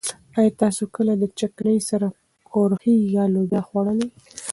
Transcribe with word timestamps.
ايا 0.37 0.57
تاسو 0.61 0.83
کله 0.95 1.13
د 1.17 1.23
چکنۍ 1.39 1.77
سره 1.89 2.07
کورخې 2.51 2.93
يا 3.15 3.23
لوبيا 3.33 3.61
خوړلي؟ 3.67 4.07